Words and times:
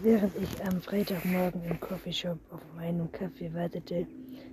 Während 0.00 0.32
ich 0.36 0.64
am 0.64 0.80
Freitagmorgen 0.80 1.64
im 1.64 1.80
Coffeeshop 1.80 2.38
auf 2.52 2.60
meinen 2.76 3.10
Kaffee 3.10 3.52
wartete, 3.52 4.06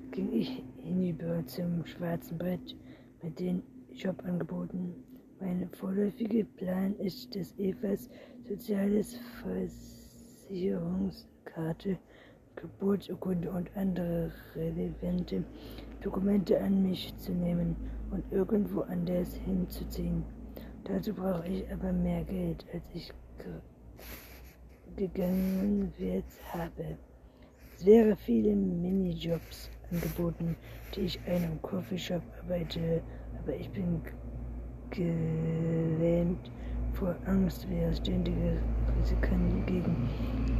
ging 0.09 0.33
ich 0.33 0.63
hinüber 0.77 1.45
zum 1.45 1.85
schwarzen 1.85 2.39
Brett 2.39 2.75
mit 3.21 3.39
den 3.39 3.61
Jobangeboten. 3.93 4.95
Mein 5.39 5.69
vorläufiger 5.69 6.45
Plan 6.57 6.95
ist, 6.95 7.35
dass 7.35 7.53
Evas 7.59 8.09
soziales 8.49 9.19
Versicherungskarte, 9.43 11.99
Geburtsurkunde 12.55 13.51
und 13.51 13.69
andere 13.77 14.31
relevante 14.55 15.43
Dokumente 16.01 16.59
an 16.59 16.81
mich 16.81 17.15
zu 17.17 17.33
nehmen 17.33 17.75
und 18.09 18.23
irgendwo 18.31 18.81
anders 18.81 19.35
hinzuziehen. 19.35 20.23
Dazu 20.85 21.13
brauche 21.13 21.47
ich 21.47 21.71
aber 21.71 21.93
mehr 21.93 22.23
Geld, 22.23 22.65
als 22.73 22.89
ich 22.95 23.13
gegangen 24.95 25.93
wird 25.97 26.25
habe. 26.51 26.97
Es 27.77 27.85
wäre 27.85 28.15
viele 28.15 28.55
Minijobs 28.55 29.69
angeboten, 29.91 30.55
die 30.95 31.01
ich 31.01 31.19
einem 31.27 31.61
Coffeeshop 31.61 32.21
arbeite, 32.41 33.01
aber 33.39 33.55
ich 33.55 33.69
bin 33.69 34.01
gelähmt 34.91 36.51
vor 36.93 37.15
Angst, 37.25 37.67
wer 37.69 37.93
ständige 37.93 38.57
Risiken 38.97 39.65
gegen 39.65 40.09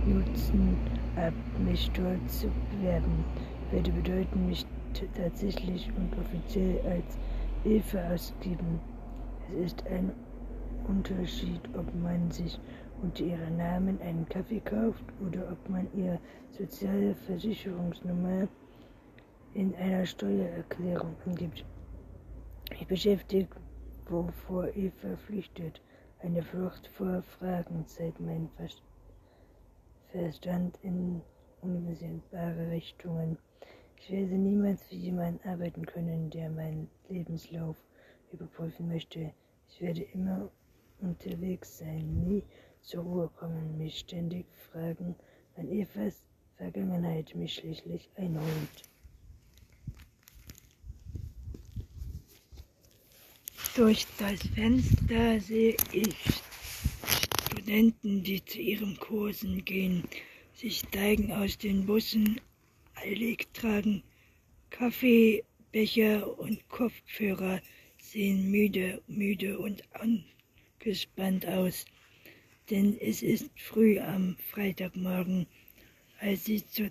Nutzen 0.05 0.75
ab, 1.15 1.33
mich 1.63 1.89
dort 1.91 2.29
zu 2.29 2.47
bewerben, 2.71 3.23
würde 3.71 3.91
bedeuten, 3.91 4.47
mich 4.47 4.65
tatsächlich 5.15 5.89
und 5.97 6.11
offiziell 6.19 6.79
als 6.85 7.17
Hilfe 7.63 8.03
ausgeben. 8.13 8.79
Es 9.49 9.71
ist 9.71 9.87
ein 9.87 10.11
Unterschied, 10.87 11.61
ob 11.77 11.85
man 11.95 12.29
sich 12.31 12.59
unter 13.01 13.23
ihrem 13.23 13.57
Namen 13.57 14.01
einen 14.01 14.27
Kaffee 14.27 14.59
kauft 14.59 15.03
oder 15.25 15.51
ob 15.51 15.69
man 15.69 15.87
ihre 15.93 16.19
soziale 16.51 17.15
Versicherungsnummer 17.15 18.47
in 19.53 19.75
einer 19.75 20.05
Steuererklärung 20.05 21.15
angibt. 21.25 21.65
Ich 22.71 22.87
beschäftige, 22.87 23.47
wovor 24.09 24.67
Eva 24.75 25.15
flüchtet, 25.25 25.81
eine 26.21 26.41
Flucht 26.41 26.87
vor 26.87 27.21
Fragen 27.21 27.83
seit 27.85 28.19
mein 28.19 28.49
Verstand 30.11 30.77
in 30.81 31.21
unbesinnbare 31.61 32.71
Richtungen. 32.71 33.37
Ich 33.97 34.11
werde 34.11 34.35
niemals 34.35 34.83
für 34.83 34.95
jemanden 34.95 35.47
arbeiten 35.47 35.85
können, 35.85 36.29
der 36.29 36.49
meinen 36.49 36.89
Lebenslauf 37.09 37.77
überprüfen 38.31 38.87
möchte. 38.87 39.31
Ich 39.69 39.81
werde 39.81 40.01
immer 40.01 40.49
unterwegs 41.01 41.77
sein, 41.77 42.23
nie 42.25 42.43
zur 42.85 43.03
Ruhe 43.03 43.29
kommen, 43.35 43.77
mich 43.77 43.99
ständig 43.99 44.45
fragen, 44.71 45.15
wann 45.55 45.71
Evas 45.71 46.21
Vergangenheit 46.57 47.35
mich 47.35 47.55
schließlich 47.55 48.09
einholt. 48.15 48.83
Durch 53.75 54.05
das 54.17 54.39
Fenster 54.53 55.41
sehe 55.41 55.75
ich 55.91 56.15
Studenten, 57.45 58.23
die 58.23 58.43
zu 58.45 58.59
ihren 58.59 58.97
Kursen 58.97 59.65
gehen. 59.65 60.03
Sie 60.53 60.71
steigen 60.71 61.33
aus 61.33 61.57
den 61.57 61.85
Bussen, 61.85 62.39
eilig 62.93 63.47
tragen 63.53 64.03
Kaffee, 64.69 65.43
Becher 65.71 66.39
und 66.39 66.69
Kopfhörer, 66.69 67.59
sehen 67.97 68.49
müde, 68.49 69.01
müde 69.07 69.59
und 69.59 69.83
angespannt 70.79 71.45
aus 71.47 71.85
denn 72.69 72.97
es 72.99 73.21
ist 73.21 73.49
früh 73.55 73.99
am 73.99 74.35
Freitagmorgen, 74.51 75.47
als 76.19 76.47
ich 76.47 76.67
zu 76.67 76.89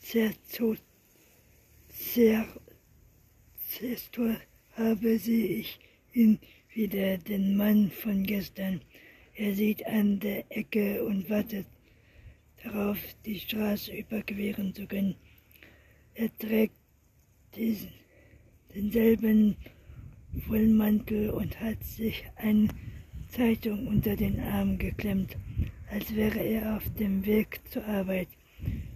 Zertor 0.00 0.76
habe, 4.76 5.18
sehe 5.18 5.46
ich 5.46 5.78
ihn 6.12 6.38
wieder, 6.72 7.18
den 7.18 7.56
Mann 7.56 7.90
von 7.90 8.22
gestern. 8.24 8.80
Er 9.34 9.54
sieht 9.54 9.86
an 9.86 10.20
der 10.20 10.44
Ecke 10.50 11.04
und 11.04 11.28
wartet 11.28 11.66
darauf, 12.62 12.98
die 13.24 13.38
Straße 13.38 13.92
überqueren 13.92 14.74
zu 14.74 14.86
können. 14.86 15.16
Er 16.14 16.36
trägt 16.38 16.74
diesen, 17.54 17.92
denselben 18.74 19.56
Vollmantel 20.46 21.30
und 21.30 21.60
hat 21.60 21.82
sich 21.84 22.24
ein 22.36 22.72
Zeitung 23.28 23.86
unter 23.86 24.16
den 24.16 24.40
Arm 24.40 24.78
geklemmt, 24.78 25.36
als 25.90 26.14
wäre 26.14 26.40
er 26.40 26.76
auf 26.76 26.82
dem 26.98 27.24
Weg 27.26 27.60
zur 27.70 27.84
Arbeit. 27.86 28.28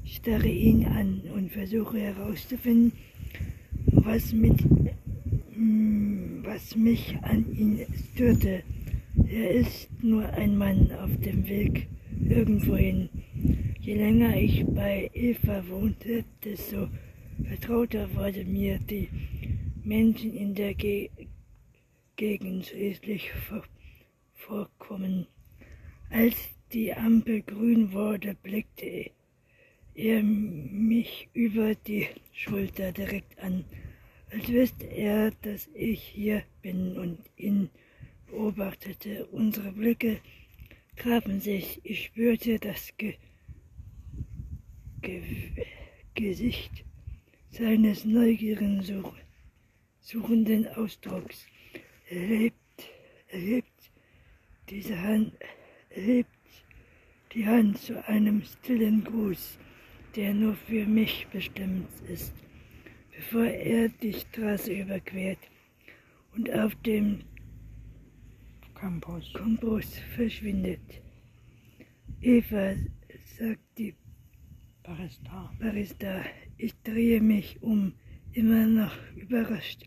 Ich 0.05 0.17
starre 0.17 0.49
ihn 0.49 0.85
an 0.87 1.21
und 1.35 1.53
versuche 1.53 1.99
herauszufinden, 1.99 2.93
was, 3.93 4.33
mit, 4.33 4.59
hm, 5.55 6.43
was 6.45 6.75
mich 6.77 7.17
an 7.23 7.45
ihn 7.57 7.87
störte. 8.15 8.63
Er 9.29 9.51
ist 9.51 9.89
nur 10.03 10.29
ein 10.31 10.57
Mann 10.57 10.91
auf 10.93 11.11
dem 11.21 11.47
Weg 11.49 11.89
irgendwohin. 12.29 13.09
Je 13.81 13.95
länger 13.95 14.37
ich 14.37 14.65
bei 14.67 15.11
Eva 15.13 15.63
wohnte, 15.69 16.25
desto 16.45 16.89
vertrauter 17.45 18.09
wurde 18.15 18.45
mir 18.45 18.79
die 18.79 19.09
Menschen 19.85 20.35
in 20.35 20.55
der 20.55 20.75
Ge 20.75 21.11
Gegend 22.17 22.67
schließlich 22.67 23.33
vor 23.33 23.65
vorkommen. 24.47 25.27
Als 26.11 26.37
die 26.73 26.93
Ampel 26.93 27.43
grün 27.43 27.93
wurde, 27.93 28.35
blickte 28.35 29.11
er 29.95 30.23
mich 30.23 31.29
über 31.33 31.75
die 31.75 32.09
Schulter 32.33 32.93
direkt 32.93 33.39
an, 33.39 33.65
als 34.31 34.49
wüsste 34.49 34.87
er, 34.87 35.31
dass 35.43 35.69
ich 35.75 36.03
hier 36.03 36.43
bin 36.63 36.97
und 36.97 37.19
ihn 37.37 37.69
beobachtete. 38.27 39.27
Unsere 39.27 39.73
Blicke 39.73 40.21
trafen 40.97 41.41
sich. 41.41 41.81
Ich 41.85 42.07
spürte 42.07 42.59
das 42.59 42.93
Ge 42.97 43.15
Ge 45.03 45.23
Gesicht 46.15 46.85
seines 47.51 48.05
neugierigen 48.05 48.83
Such 48.83 49.15
suchenden 50.01 50.67
Ausdrucks. 50.69 51.47
Er 52.09 52.27
lebt, 52.27 52.89
er 53.29 53.39
lebt 53.39 53.72
diese 54.73 54.99
Hand 55.03 55.33
hebt 55.91 56.31
die 57.35 57.47
Hand 57.47 57.77
zu 57.79 58.07
einem 58.09 58.43
stillen 58.43 59.05
Gruß, 59.05 59.59
der 60.17 60.33
nur 60.33 60.55
für 60.55 60.87
mich 60.87 61.27
bestimmt 61.31 61.89
ist, 62.09 62.33
bevor 63.15 63.45
er 63.45 63.91
die 63.91 64.15
Straße 64.15 64.73
überquert 64.73 65.39
und 66.35 66.51
auf 66.55 66.75
dem 66.87 67.21
Campus, 68.75 69.31
Campus 69.35 69.99
verschwindet. 70.17 71.03
Eva, 72.23 72.75
sagt 73.39 73.61
die 73.77 73.95
Barista. 74.83 75.53
Barista, 75.61 76.23
ich 76.57 76.75
drehe 76.83 77.21
mich 77.21 77.63
um, 77.63 77.93
immer 78.33 78.67
noch 78.67 78.97
überrascht, 79.17 79.83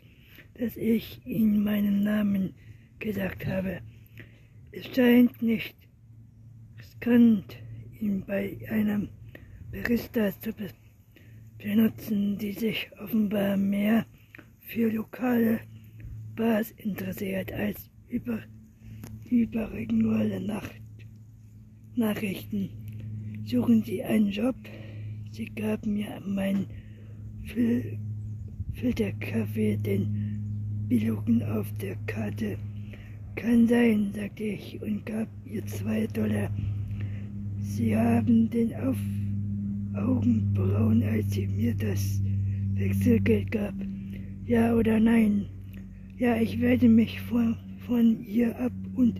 dass 0.59 0.77
ich 0.77 1.25
ihm 1.25 1.63
meinen 1.63 2.03
Namen 2.03 2.53
gesagt 2.99 3.47
habe. 3.47 3.81
Es 4.77 4.93
scheint 4.93 5.41
nicht 5.41 5.73
riskant, 6.77 7.55
ihn 8.01 8.25
bei 8.27 8.57
einem 8.69 9.07
Barista 9.71 10.29
zu 10.41 10.51
benutzen, 11.57 12.37
die 12.37 12.51
sich 12.51 12.91
offenbar 12.99 13.55
mehr 13.55 14.05
für 14.59 14.91
lokale 14.91 15.61
Bars 16.35 16.71
interessiert 16.71 17.53
als 17.53 17.89
über 18.09 18.39
überregionale 19.29 20.41
Nacht 20.41 20.81
Nachrichten. 21.95 22.69
Suchen 23.45 23.81
Sie 23.81 24.03
einen 24.03 24.29
Job? 24.29 24.57
Sie 25.31 25.45
gab 25.45 25.85
mir 25.85 26.21
meinen 26.25 26.67
Fil 27.45 27.97
Filterkaffee, 28.73 29.77
den 29.77 30.85
Bilogen 30.89 31.41
auf 31.43 31.71
der 31.77 31.95
Karte 32.07 32.57
kann 33.35 33.67
sein, 33.67 34.11
sagte 34.15 34.43
ich 34.43 34.81
und 34.81 35.05
gab 35.05 35.27
ihr 35.45 35.65
zwei 35.65 36.07
Dollar. 36.07 36.49
Sie 37.59 37.95
haben 37.95 38.49
den 38.49 38.73
Auf 38.75 38.97
Augenbrauen, 39.93 41.03
als 41.03 41.31
sie 41.31 41.47
mir 41.47 41.73
das 41.75 42.21
Wechselgeld 42.75 43.51
gab. 43.51 43.73
Ja 44.45 44.75
oder 44.75 44.99
nein? 44.99 45.45
Ja, 46.17 46.35
ich 46.37 46.59
werde 46.61 46.87
mich 46.87 47.19
von, 47.21 47.57
von 47.85 48.19
ihr 48.25 48.57
ab 48.59 48.73
und 48.95 49.19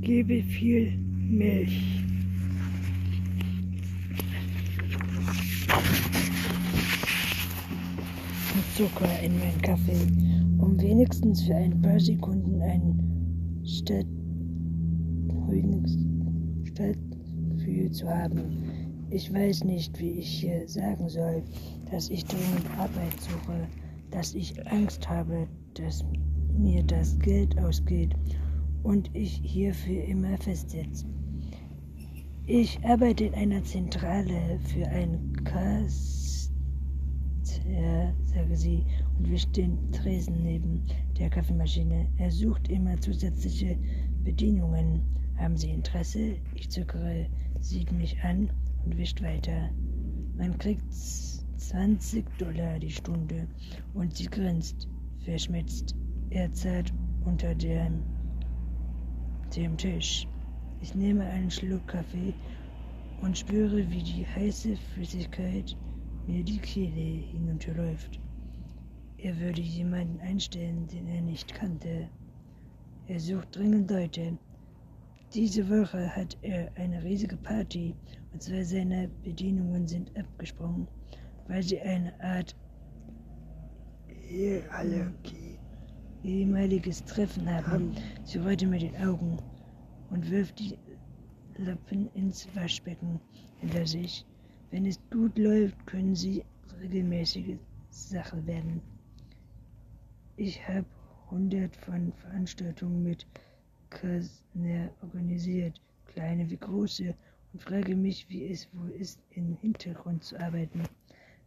gebe 0.00 0.42
viel 0.42 0.98
Milch. 0.98 2.02
Zucker 8.76 9.22
in 9.22 9.38
meinen 9.38 9.62
Kaffee, 9.62 9.92
um 10.58 10.80
wenigstens 10.80 11.44
für 11.44 11.54
ein 11.54 11.80
paar 11.80 12.00
Sekunden 12.00 12.60
einen 12.60 13.03
Stadt, 13.74 14.06
Gefühl 17.50 17.90
zu 17.90 18.08
haben. 18.08 18.62
Ich 19.10 19.32
weiß 19.32 19.64
nicht, 19.64 19.98
wie 19.98 20.10
ich 20.10 20.28
hier 20.28 20.68
sagen 20.68 21.08
soll, 21.08 21.42
dass 21.90 22.08
ich 22.08 22.24
dringend 22.24 22.70
Arbeit 22.78 23.20
suche, 23.20 23.66
dass 24.10 24.34
ich 24.34 24.54
Angst 24.70 25.08
habe, 25.08 25.48
dass 25.74 26.04
mir 26.56 26.84
das 26.84 27.18
Geld 27.18 27.58
ausgeht 27.58 28.14
und 28.84 29.10
ich 29.12 29.40
hier 29.42 29.74
für 29.74 30.00
immer 30.02 30.36
festsitze. 30.38 31.06
Ich 32.46 32.78
arbeite 32.84 33.24
in 33.24 33.34
einer 33.34 33.64
Zentrale 33.64 34.58
für 34.60 34.86
ein 34.86 35.32
Kaster, 35.44 36.52
sage 38.26 38.56
sie 38.56 38.84
und 39.18 39.30
wischt 39.30 39.56
den 39.56 39.90
Tresen 39.90 40.42
neben 40.42 40.86
der 41.18 41.30
Kaffeemaschine. 41.30 42.08
Er 42.18 42.30
sucht 42.30 42.68
immer 42.68 43.00
zusätzliche 43.00 43.78
Bedienungen. 44.24 45.02
Haben 45.36 45.56
Sie 45.56 45.70
Interesse? 45.70 46.36
Ich 46.54 46.70
zuckere, 46.70 47.26
sieht 47.60 47.92
mich 47.92 48.20
an 48.22 48.50
und 48.84 48.96
wischt 48.96 49.22
weiter. 49.22 49.70
Man 50.36 50.56
kriegt 50.58 50.92
20 50.92 52.24
Dollar 52.38 52.78
die 52.78 52.90
Stunde 52.90 53.46
und 53.94 54.16
sie 54.16 54.26
grinst, 54.26 54.88
verschmitzt. 55.24 55.94
Er 56.30 56.52
zahlt 56.52 56.92
unter 57.24 57.54
dem, 57.54 58.02
dem 59.56 59.76
Tisch. 59.76 60.26
Ich 60.80 60.94
nehme 60.94 61.24
einen 61.24 61.50
Schluck 61.50 61.86
Kaffee 61.86 62.34
und 63.22 63.38
spüre, 63.38 63.88
wie 63.90 64.02
die 64.02 64.26
heiße 64.26 64.76
Flüssigkeit 64.92 65.76
mir 66.26 66.44
die 66.44 66.58
Kehle 66.58 67.22
hinunterläuft. 67.30 68.20
Er 69.24 69.40
würde 69.40 69.62
jemanden 69.62 70.20
einstellen, 70.20 70.86
den 70.86 71.08
er 71.08 71.22
nicht 71.22 71.54
kannte. 71.54 72.10
Er 73.06 73.18
sucht 73.18 73.56
dringend 73.56 73.90
Leute. 73.90 74.36
Diese 75.32 75.66
Woche 75.70 76.14
hat 76.14 76.36
er 76.42 76.70
eine 76.76 77.02
riesige 77.02 77.38
Party 77.38 77.94
und 78.34 78.42
zwei 78.42 78.62
seiner 78.62 79.08
Bedienungen 79.24 79.88
sind 79.88 80.14
abgesprungen, 80.14 80.86
weil 81.48 81.62
sie 81.62 81.80
eine 81.80 82.12
Art 82.20 82.54
ehemaliges 86.22 87.02
Treffen 87.06 87.48
haben. 87.48 87.94
Sie 88.24 88.36
rollte 88.36 88.66
mit 88.66 88.82
den 88.82 88.96
Augen 88.96 89.38
und 90.10 90.30
wirft 90.30 90.58
die 90.58 90.76
Lappen 91.56 92.10
ins 92.12 92.46
Waschbecken 92.54 93.18
hinter 93.56 93.86
sich. 93.86 94.26
Wenn 94.70 94.84
es 94.84 95.00
gut 95.10 95.38
läuft, 95.38 95.86
können 95.86 96.14
sie 96.14 96.44
regelmäßige 96.82 97.56
Sache 97.88 98.46
werden. 98.46 98.82
Ich 100.36 100.66
habe 100.66 100.84
hundert 101.30 101.76
von 101.76 102.12
Veranstaltungen 102.12 103.04
mit 103.04 103.24
Kasner 103.90 104.90
organisiert, 105.00 105.80
kleine 106.06 106.50
wie 106.50 106.56
große, 106.56 107.14
und 107.52 107.62
frage 107.62 107.94
mich, 107.94 108.28
wie 108.28 108.48
es 108.48 108.68
wohl 108.74 108.90
ist, 108.90 109.20
im 109.30 109.56
Hintergrund 109.58 110.24
zu 110.24 110.36
arbeiten. 110.40 110.82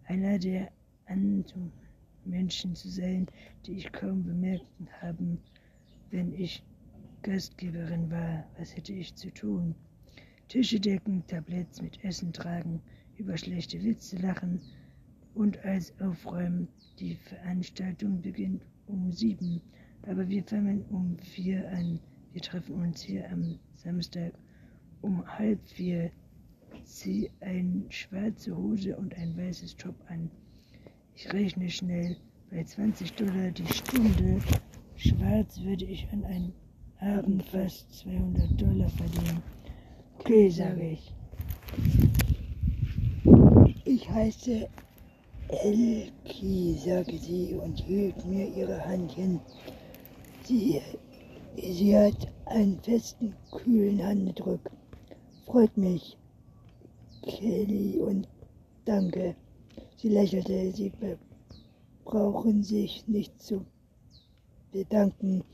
Einer 0.06 0.40
der 0.40 0.72
Menschen 2.24 2.76
zu 2.76 2.88
sein, 2.88 3.28
die 3.66 3.74
ich 3.74 3.92
kaum 3.92 4.24
bemerkt 4.24 4.66
habe, 5.02 5.38
wenn 6.10 6.34
ich 6.34 6.64
Gastgeberin 7.24 8.10
war. 8.10 8.46
Was 8.58 8.74
hätte 8.74 8.94
ich 8.94 9.14
zu 9.16 9.34
tun? 9.34 9.76
Tische 10.48 10.80
decken, 10.80 11.28
Tabletts 11.28 11.82
mit 11.82 12.02
Essen 12.06 12.32
tragen, 12.32 12.82
über 13.18 13.38
schlechte 13.38 13.84
Witze 13.84 14.16
lachen 14.16 14.62
und 15.34 15.58
als 15.66 15.94
aufräumen. 16.00 16.70
Die 17.00 17.16
Veranstaltung 17.16 18.22
beginnt 18.22 18.64
um 18.88 19.12
sieben, 19.12 19.62
aber 20.08 20.28
wir 20.28 20.44
fangen 20.44 20.84
um 20.90 21.18
vier 21.20 21.70
an. 21.72 22.00
Wir 22.34 22.42
treffen 22.42 22.76
uns 22.76 23.02
hier 23.02 23.30
am 23.32 23.60
Samstag 23.76 24.34
um 25.02 25.26
halb 25.28 25.60
vier. 25.68 26.12
Zieh 26.84 27.30
eine 27.42 27.84
schwarze 27.90 28.56
Hose 28.56 28.96
und 28.96 29.14
ein 29.16 29.36
weißes 29.36 29.76
Top 29.76 29.96
an. 30.10 30.30
Ich 31.16 31.32
rechne 31.34 31.70
schnell. 31.70 32.18
Bei 32.50 32.64
20 32.64 33.14
Dollar 33.14 33.52
die 33.52 33.66
Stunde 33.66 34.40
schwarz 34.96 35.60
würde 35.62 35.86
ich 35.86 36.08
an 36.12 36.24
einem 36.24 36.54
Abend 37.00 37.44
fast 37.44 37.92
200 38.00 38.62
Dollar 38.62 38.90
verdienen. 38.90 39.44
Okay, 40.20 40.50
sage 40.50 40.92
ich. 40.92 41.14
Ich 43.86 44.10
heiße 44.10 44.68
Elki, 45.50 46.78
sagte 46.78 47.18
sie 47.18 47.56
und 47.56 47.80
hielt 47.80 48.26
mir 48.26 48.50
ihre 48.50 48.84
Hand 48.84 49.14
hin. 49.14 49.40
Sie, 50.44 50.82
sie 51.56 51.98
hat 51.98 52.28
einen 52.48 52.78
festen, 52.82 53.34
kühlen 53.52 54.06
Handdruck. 54.06 54.60
Freut 55.46 55.78
mich, 55.78 56.18
Kelly, 57.22 57.98
und 58.00 58.28
danke. 58.84 59.36
Sie 59.96 60.10
lächelte, 60.10 60.70
sie 60.74 60.92
brauchen 62.04 62.62
sich 62.62 63.08
nicht 63.08 63.42
zu 63.42 63.66
bedanken. 64.74 65.46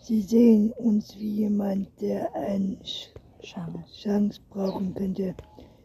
Sie 0.00 0.22
sehen 0.22 0.70
uns 0.72 1.18
wie 1.18 1.40
jemand, 1.40 1.88
der 2.00 2.32
eine 2.36 2.76
Chance 3.42 4.40
brauchen 4.50 4.94
könnte. 4.94 5.34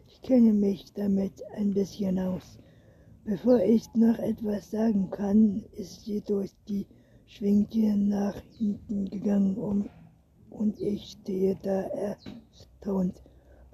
Ich 0.06 0.22
kenne 0.22 0.52
mich 0.52 0.92
damit 0.92 1.32
ein 1.56 1.74
bisschen 1.74 2.16
aus. 2.20 2.60
Bevor 3.24 3.60
ich 3.60 3.84
noch 3.94 4.18
etwas 4.18 4.70
sagen 4.70 5.10
kann, 5.10 5.62
ist 5.72 6.04
sie 6.04 6.22
durch 6.22 6.52
die 6.68 6.86
Schwingtür 7.26 7.94
nach 7.94 8.34
hinten 8.56 9.10
gegangen 9.10 9.56
um, 9.56 9.90
und 10.48 10.80
ich 10.80 11.18
stehe 11.20 11.56
da 11.62 11.82
erstaunt. 11.82 13.22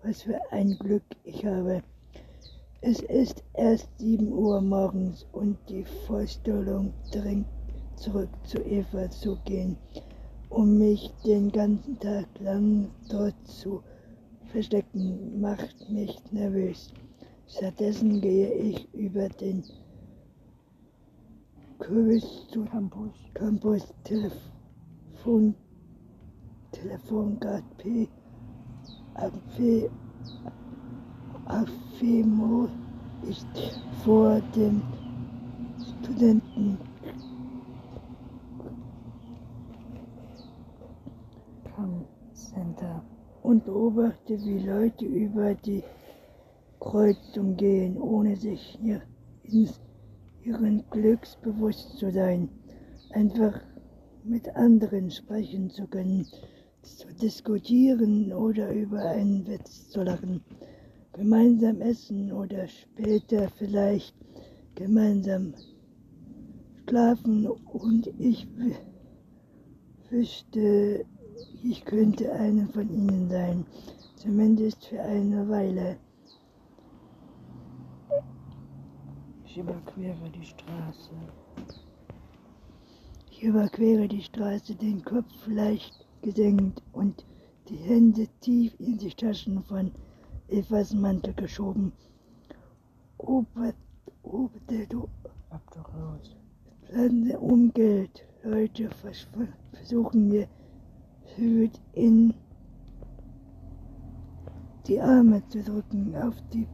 Was 0.02 0.22
für 0.22 0.40
ein 0.50 0.76
Glück 0.78 1.04
ich 1.22 1.46
habe. 1.46 1.82
Es 2.80 3.00
ist 3.00 3.44
erst 3.54 3.88
sieben 3.98 4.32
Uhr 4.32 4.60
morgens 4.60 5.24
und 5.32 5.56
die 5.68 5.84
Vorstellung 6.06 6.92
drängt 7.12 7.46
zurück 7.94 8.30
zu 8.44 8.58
Eva 8.58 9.08
zu 9.10 9.36
gehen, 9.44 9.76
um 10.50 10.76
mich 10.76 11.12
den 11.24 11.50
ganzen 11.50 11.98
Tag 12.00 12.26
lang 12.40 12.90
dort 13.08 13.34
zu 13.46 13.82
verstecken, 14.52 15.40
macht 15.40 15.88
mich 15.88 16.20
nervös. 16.32 16.92
Stattdessen 17.48 18.20
gehe 18.20 18.52
ich 18.52 18.92
über 18.94 19.28
den 19.28 19.62
Kurs 21.78 22.48
zu 22.50 22.64
Campus, 22.64 23.12
Campus 23.34 23.94
Telefon, 24.04 25.54
Telefongard 26.72 27.64
P. 27.78 28.08
Amphi, 29.14 29.88
Afemo 31.46 32.68
ist 33.22 33.46
vor 34.04 34.40
dem 34.54 34.82
Studenten 35.80 36.78
Center 42.34 43.02
und 43.42 43.64
beobachte, 43.64 44.38
wie 44.44 44.58
Leute 44.58 45.04
über 45.04 45.54
die 45.54 45.82
Kreuzung 46.86 47.56
gehen, 47.56 48.00
ohne 48.00 48.36
sich 48.36 48.78
hier 48.80 49.02
ins 49.42 49.80
ihren 50.42 50.84
Glücks 50.90 51.36
bewusst 51.42 51.98
zu 51.98 52.12
sein, 52.12 52.48
einfach 53.10 53.60
mit 54.22 54.48
anderen 54.54 55.10
sprechen 55.10 55.68
zu 55.70 55.88
können, 55.88 56.24
zu 56.82 57.08
diskutieren 57.20 58.32
oder 58.32 58.70
über 58.72 59.00
einen 59.00 59.44
Witz 59.48 59.90
zu 59.90 60.02
lachen, 60.04 60.40
gemeinsam 61.12 61.80
essen 61.80 62.32
oder 62.32 62.68
später 62.68 63.48
vielleicht 63.58 64.14
gemeinsam 64.76 65.54
schlafen. 66.88 67.48
Und 67.48 68.06
ich 68.18 68.46
wüsste, 70.08 71.04
ich 71.64 71.84
könnte 71.84 72.32
einer 72.32 72.68
von 72.68 72.88
ihnen 72.88 73.28
sein, 73.28 73.66
zumindest 74.14 74.84
für 74.86 75.00
eine 75.00 75.48
Weile. 75.48 75.96
Ich 79.56 79.62
überquere 79.62 80.30
die 80.38 80.44
Straße. 80.44 81.14
Ich 83.30 83.42
überquere 83.42 84.06
die 84.06 84.20
Straße, 84.20 84.74
den 84.74 85.02
Kopf 85.02 85.46
leicht 85.46 86.06
gesenkt 86.20 86.82
und 86.92 87.24
die 87.70 87.78
Hände 87.78 88.28
tief 88.42 88.78
in 88.78 88.98
die 88.98 89.08
Taschen 89.08 89.62
von 89.62 89.92
Evas 90.48 90.92
Mantel 90.92 91.32
geschoben. 91.32 91.90
Ober, 93.16 93.72
ober, 94.24 94.50
du, 94.90 95.08
Obdachlos. 95.48 96.36
Lande 96.90 97.38
um 97.38 97.72
Geld. 97.72 98.26
Leute 98.42 98.90
versuchen 99.72 100.28
mir 100.28 100.48
Hüt 101.34 101.80
in 101.94 102.34
die 104.86 105.00
Arme 105.00 105.42
zu 105.48 105.62
drücken, 105.62 106.14
auf 106.14 106.34
die 106.52 106.68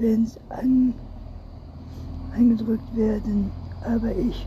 Bands 0.00 0.36
an 0.48 0.92
eingedrückt 2.34 2.96
werden, 2.96 3.50
aber 3.82 4.14
ich 4.14 4.46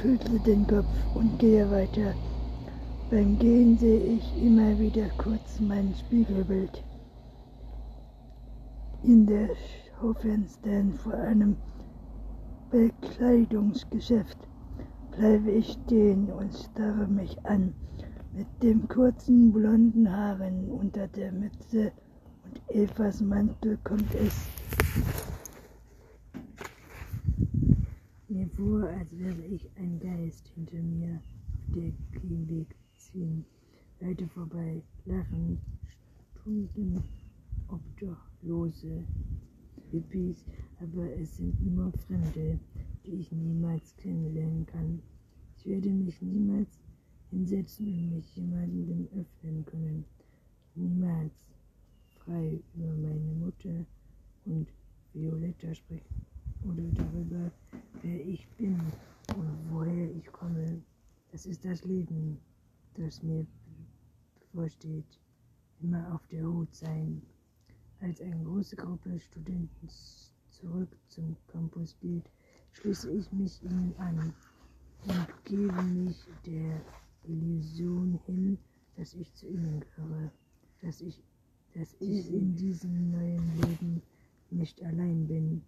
schüttle 0.00 0.38
den 0.40 0.66
Kopf 0.66 0.86
und 1.14 1.38
gehe 1.38 1.70
weiter. 1.70 2.14
Beim 3.10 3.38
Gehen 3.38 3.78
sehe 3.78 4.00
ich 4.00 4.42
immer 4.42 4.78
wieder 4.78 5.08
kurz 5.18 5.60
mein 5.60 5.94
Spiegelbild. 5.94 6.82
in 9.06 9.24
der 9.24 9.48
Schaufenstern 10.00 10.92
vor 10.94 11.14
einem 11.14 11.56
Bekleidungsgeschäft 12.70 14.36
bleibe 15.12 15.52
ich 15.52 15.78
stehen 15.84 16.30
und 16.32 16.52
starre 16.52 17.06
mich 17.06 17.38
an. 17.44 17.72
Mit 18.34 18.48
den 18.62 18.86
kurzen 18.88 19.52
blonden 19.52 20.10
Haaren 20.10 20.68
unter 20.70 21.06
der 21.06 21.32
Mütze 21.32 21.92
und 22.44 22.60
Evas 22.76 23.20
Mantel 23.20 23.78
kommt 23.84 24.12
es 24.14 24.48
mir 28.28 28.48
vor, 28.48 28.88
als 28.88 29.16
wäre 29.18 29.42
ich 29.46 29.68
ein 29.76 29.98
Geist 30.00 30.48
hinter 30.54 30.82
mir 30.82 31.16
auf 31.16 31.74
der 31.74 31.92
Gehweg 32.20 32.74
ziehen. 32.96 33.44
Leute 34.00 34.26
vorbei, 34.28 34.82
lachen, 35.04 35.58
Stunden 36.40 37.02
Obdachlose, 37.68 39.04
Hippies, 39.90 40.44
aber 40.80 41.10
es 41.16 41.36
sind 41.36 41.60
nur 41.64 41.92
Fremde, 42.06 42.58
die 43.04 43.14
ich 43.20 43.32
niemals 43.32 43.96
kennenlernen 43.96 44.66
kann. 44.66 45.00
Ich 45.56 45.66
werde 45.66 45.90
mich 45.90 46.20
niemals 46.20 46.78
hinsetzen 47.30 47.86
und 47.86 48.16
mich 48.16 48.36
jemandem 48.36 49.08
öffnen 49.18 49.64
können. 49.64 50.04
Niemals 50.74 51.32
frei 52.18 52.60
über 52.74 52.92
meine 52.92 53.34
Mutter 53.34 53.86
und 54.44 54.68
Violetta 55.12 55.74
sprechen 55.74 56.26
oder 56.68 56.82
darüber, 56.94 57.50
wer 58.02 58.26
ich 58.26 58.46
bin 58.56 58.80
und 59.36 59.70
woher 59.70 60.10
ich 60.10 60.26
komme. 60.32 60.82
Das 61.32 61.46
ist 61.46 61.64
das 61.64 61.84
Leben, 61.84 62.38
das 62.94 63.22
mir 63.22 63.46
bevorsteht. 64.40 65.20
Immer 65.82 66.14
auf 66.14 66.26
der 66.28 66.44
Hut 66.44 66.74
sein. 66.74 67.22
Als 68.00 68.20
eine 68.20 68.42
große 68.44 68.76
Gruppe 68.76 69.18
Studenten 69.18 69.88
zurück 70.50 70.88
zum 71.08 71.36
Campus 71.48 71.96
geht, 72.00 72.24
schließe 72.72 73.10
ich 73.10 73.30
mich 73.32 73.62
ihnen 73.62 73.94
an 73.98 74.32
und 75.06 75.44
gebe 75.44 75.82
mich 75.82 76.16
der 76.44 76.80
Illusion 77.24 78.18
hin, 78.26 78.58
dass 78.96 79.14
ich 79.14 79.32
zu 79.34 79.46
ihnen 79.46 79.80
gehöre, 79.80 80.30
dass 80.80 81.00
ich, 81.00 81.22
dass 81.74 81.94
ich 82.00 82.32
in 82.32 82.54
diesem 82.56 83.10
neuen 83.10 83.60
Leben 83.60 84.02
nicht 84.50 84.82
allein 84.82 85.26
bin. 85.26 85.62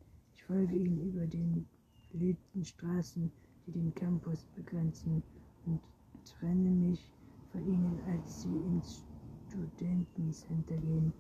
Folge 0.49 0.77
ihnen 0.77 1.13
über 1.13 1.27
den 1.27 1.67
belebten 2.11 2.65
Straßen, 2.65 3.31
die 3.67 3.73
den 3.73 3.95
Campus 3.95 4.47
begrenzen 4.57 5.23
und 5.67 5.79
trenne 6.25 6.71
mich 6.71 7.13
von 7.53 7.61
ihnen, 7.67 8.01
als 8.07 8.41
sie 8.41 8.57
ins 8.57 9.05
Studentencenter 9.49 10.79
gehen. 10.79 11.13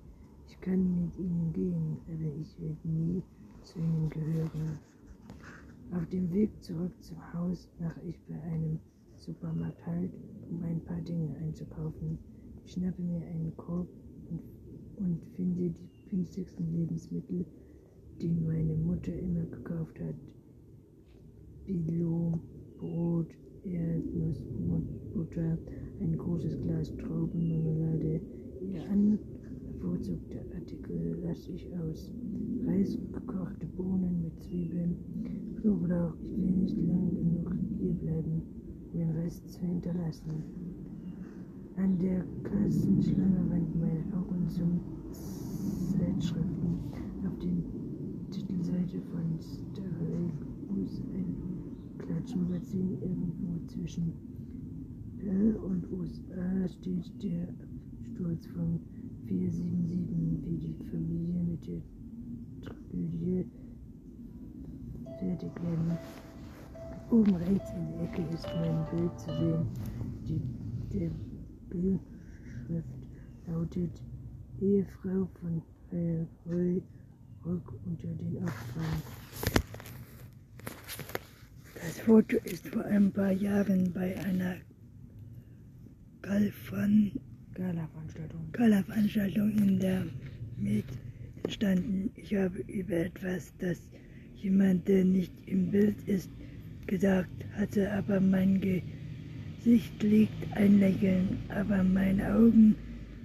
Ich 0.49 0.58
kann 0.62 1.04
mit 1.04 1.18
ihnen 1.18 1.52
gehen, 1.52 1.99
aber 2.06 2.40
ich 2.40 2.58
werde 2.58 2.88
nie 2.88 3.23
zu 3.64 3.78
ihnen 3.78 4.08
gehören. 4.08 4.78
Auf 5.92 6.06
dem 6.08 6.32
Weg 6.32 6.50
zurück 6.62 6.92
zum 7.02 7.18
Haus 7.35 7.68
mache 7.78 8.00
ich 8.08 8.18
bei 8.28 8.42
einem 8.44 8.78
Supermarkt 9.18 9.85
halt, 9.87 10.11
um 10.49 10.64
ein 10.64 10.82
paar 10.87 11.02
Dinge 11.02 11.37
einzukaufen. 11.37 12.18
Ich 12.64 12.73
schnappe 12.73 13.02
mir 13.02 13.20
einen 13.26 13.54
Korb 13.58 13.88
und, 14.30 14.40
und 14.97 15.20
finde 15.37 15.68
die 15.68 15.75
günstigsten 16.08 16.73
Lebensmittel, 16.73 17.44
die 18.20 18.34
meine 18.46 18.75
Mutter 18.75 19.12
immer 19.16 19.44
gekauft 19.44 19.98
hat. 20.00 20.14
Bilo, 21.66 22.40
Brot, 22.78 23.28
Erdnussbutter, 23.64 25.58
ein 26.00 26.16
großes 26.16 26.60
Glas 26.62 26.94
Traubenmarmelade. 26.96 28.20
Ihr 28.60 28.82
anbevorzugter 28.90 30.40
Artikel 30.54 31.18
lasse 31.22 31.52
ich 31.52 31.68
aus. 31.76 32.10
Reis, 32.66 32.98
gekochte 33.12 33.66
Bohnen 33.76 34.22
mit 34.22 34.42
Zwiebeln, 34.42 34.96
Knoblauch. 35.60 36.14
Ich 36.22 36.42
will 36.42 36.56
nicht 36.56 36.76
lang 36.76 37.10
genug 37.14 37.54
hier 37.78 37.94
bleiben, 37.94 38.42
um 38.92 38.98
den 38.98 39.10
Rest 39.10 39.48
zu 39.48 39.60
hinterlassen. 39.60 40.42
An 41.76 41.98
der 41.98 42.25
Kassenschlange 42.42 43.50
wenden 43.50 43.80
meine 43.80 44.16
Augen 44.16 44.48
zum 44.48 44.80
Zeitschriften. 45.12 46.78
Auf 47.25 47.38
der 47.38 47.50
Titelseite 48.88 49.02
von 49.11 49.38
muss 50.75 51.00
ein 51.12 51.37
Klatschmagazin 51.99 52.97
irgendwo 53.02 53.66
zwischen 53.66 54.12
L 55.21 55.57
und 55.57 55.90
USA 55.92 56.66
steht 56.68 57.23
der 57.23 57.49
Sturz 58.02 58.47
von 58.47 58.80
477, 59.26 60.42
wie 60.45 60.57
die 60.57 60.75
Familie 60.90 61.42
mit 61.42 61.66
der 61.66 61.83
Tragödie 62.62 63.45
fertig 65.18 65.52
werden. 65.62 65.99
Oben 67.11 67.35
rechts 67.35 67.71
in 67.73 67.92
der 67.92 68.04
Ecke 68.04 68.23
ist 68.35 68.47
mein 68.57 68.87
Bild 68.90 69.21
zu 69.21 69.30
sehen. 69.38 69.66
Die, 70.26 70.40
der 70.99 71.11
Bildschrift 71.68 73.09
lautet 73.47 74.02
Ehefrau 74.61 75.28
von 75.40 75.62
Roy 76.47 76.83
Rock 77.49 77.73
unter 77.87 78.09
den 78.09 78.37
Opfern. 78.37 79.02
Das 81.75 81.99
Foto 82.00 82.37
ist 82.45 82.69
vor 82.69 82.85
ein 82.85 83.11
paar 83.11 83.33
Jahren 83.33 83.90
bei 83.95 84.14
einer 84.19 84.57
Gala-Veranstaltung 86.21 88.52
Gala 88.52 88.85
in 89.62 89.81
der 89.81 90.05
Med 90.59 90.85
entstanden. 91.43 92.11
Ich 92.17 92.35
habe 92.35 92.59
über 92.67 92.97
etwas, 92.97 93.55
das 93.59 93.81
jemand, 94.35 94.87
der 94.87 95.07
nicht 95.07 95.33
im 95.47 95.71
Bild 95.71 96.07
ist, 96.07 96.28
gesagt 96.87 97.47
hatte, 97.57 97.90
aber 97.93 98.21
mein 98.21 98.61
Gesicht 98.61 100.02
liegt 100.02 100.52
ein 100.52 100.81
Lächeln, 100.81 101.38
aber 101.49 101.83
meine 101.83 102.35
Augen 102.35 102.76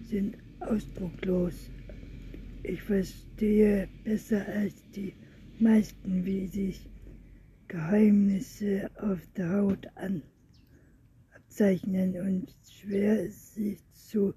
sind 0.04 0.38
ausdrucklos. 0.62 1.70
Ich 2.66 2.82
verstehe 2.82 3.90
besser 4.06 4.48
als 4.48 4.74
die 4.96 5.14
meisten, 5.60 6.26
wie 6.26 6.48
sich 6.48 6.90
Geheimnisse 7.68 8.90
auf 9.02 9.20
der 9.36 9.50
Haut 9.52 9.86
an 9.96 10.22
abzeichnen 11.36 12.16
und 12.22 12.56
schwer 12.70 13.30
sie 13.30 13.78
zu 13.92 14.34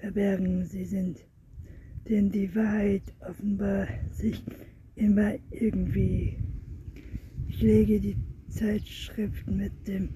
verbergen 0.00 0.64
sie 0.64 0.84
sind. 0.84 1.18
Denn 2.08 2.30
die 2.30 2.54
Wahrheit 2.54 3.02
offenbar 3.28 3.88
sich 4.12 4.42
immer 4.94 5.34
irgendwie. 5.50 6.38
Ich 7.48 7.60
lege 7.60 8.00
die 8.00 8.16
Zeitschrift 8.50 9.48
mit 9.48 9.72
dem 9.88 10.10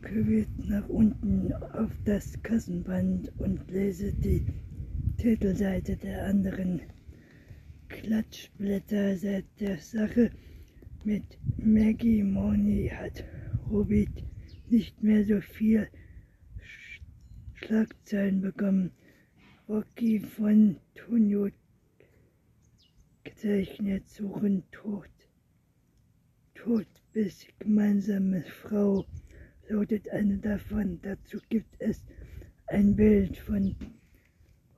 Kübel 0.00 0.46
nach 0.68 0.88
unten 0.88 1.52
auf 1.52 1.90
das 2.04 2.40
Kassenband 2.42 3.32
und 3.38 3.68
lese 3.68 4.12
die 4.12 4.46
Titelseite 5.24 5.96
der 5.96 6.26
anderen 6.26 6.82
Klatschblätter 7.88 9.16
seit 9.16 9.46
der 9.58 9.78
Sache 9.78 10.30
mit 11.02 11.38
Maggie 11.56 12.22
Money 12.22 12.92
hat 12.94 13.24
Robit 13.70 14.22
nicht 14.68 15.02
mehr 15.02 15.24
so 15.24 15.40
viel 15.40 15.88
Schlagzeilen 17.54 18.42
bekommen. 18.42 18.90
Rocky 19.66 20.20
von 20.20 20.76
Tonio 20.94 21.48
gezeichnet 23.22 24.06
suchen 24.06 24.62
Tod. 24.72 25.08
Tod 26.54 26.86
bis 27.14 27.46
gemeinsame 27.60 28.42
Frau 28.42 29.06
lautet 29.70 30.06
eine 30.10 30.36
davon. 30.36 31.00
Dazu 31.00 31.38
gibt 31.48 31.76
es 31.78 32.04
ein 32.66 32.94
Bild 32.94 33.38
von 33.38 33.74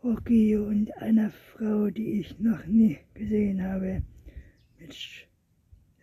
Rocky 0.07 0.55
und 0.55 0.97
einer 0.99 1.31
Frau, 1.31 1.91
die 1.91 2.21
ich 2.21 2.39
noch 2.39 2.65
nie 2.67 2.97
gesehen 3.15 3.61
habe. 3.61 4.05
Mit 4.79 4.97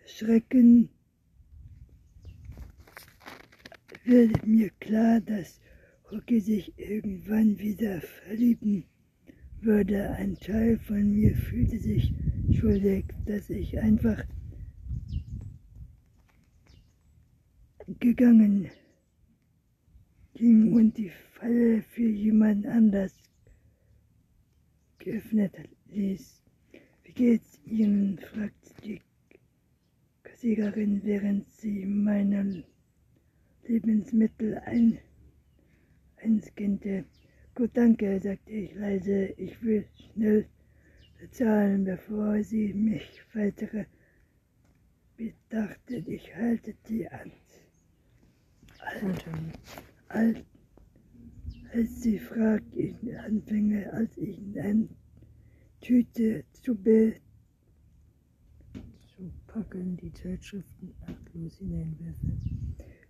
Schrecken 0.04 0.90
wird 4.04 4.46
mir 4.46 4.68
klar, 4.78 5.22
dass 5.22 5.58
Rocky 6.12 6.38
sich 6.38 6.78
irgendwann 6.78 7.58
wieder 7.58 8.02
verlieben 8.02 8.84
würde. 9.62 10.10
Ein 10.10 10.34
Teil 10.34 10.78
von 10.80 11.10
mir 11.10 11.34
fühlte 11.34 11.78
sich 11.78 12.12
schuldig, 12.52 13.06
dass 13.24 13.48
ich 13.48 13.78
einfach 13.78 14.22
gegangen 18.00 18.70
ging 20.34 20.74
und 20.74 20.98
die 20.98 21.10
Falle 21.38 21.80
für 21.80 22.10
jemand 22.10 22.66
anders 22.66 23.23
geöffnet 25.04 25.54
ließ. 25.90 26.42
Wie 27.04 27.12
geht's 27.12 27.60
Ihnen? 27.66 28.18
fragt 28.18 28.84
die 28.84 29.00
Kassiererin, 30.22 31.02
während 31.04 31.52
sie 31.52 31.84
meine 31.84 32.64
Lebensmittel 33.66 34.58
ein, 34.64 34.98
einscannte. 36.16 37.04
Gut, 37.54 37.70
danke, 37.74 38.18
sagte 38.18 38.50
ich 38.50 38.74
leise. 38.74 39.26
Ich 39.36 39.62
will 39.62 39.84
schnell 40.12 40.46
bezahlen, 41.20 41.84
bevor 41.84 42.42
sie 42.42 42.72
mich 42.72 43.20
weitere 43.34 43.84
betrachtet. 45.16 46.08
Ich 46.08 46.34
halte 46.34 46.74
die 46.88 47.06
an. 47.08 47.30
Alt, 48.78 49.24
alt, 50.08 50.44
als 51.74 52.02
sie 52.02 52.18
fragt, 52.18 52.76
ich 52.76 52.94
anfänge, 53.18 53.92
als 53.92 54.16
ich 54.16 54.38
eine 54.60 54.88
Tüte 55.80 56.44
zu, 56.52 56.74
be 56.74 57.14
zu 59.16 59.30
packen, 59.48 59.96
die 59.96 60.12
Zeitschriften 60.12 60.94
achtlos 61.02 61.58
hineinwerfe. 61.58 62.38